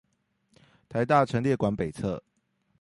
[0.89, 2.23] 臺大農業陳列館北側